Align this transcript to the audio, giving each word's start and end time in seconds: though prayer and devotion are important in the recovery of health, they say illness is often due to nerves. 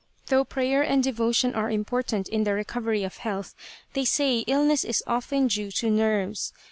though 0.29 0.43
prayer 0.43 0.81
and 0.81 1.03
devotion 1.03 1.53
are 1.53 1.69
important 1.69 2.27
in 2.27 2.43
the 2.43 2.55
recovery 2.55 3.03
of 3.03 3.17
health, 3.17 3.53
they 3.93 4.03
say 4.03 4.39
illness 4.47 4.83
is 4.83 5.03
often 5.05 5.45
due 5.45 5.69
to 5.69 5.91
nerves. 5.91 6.53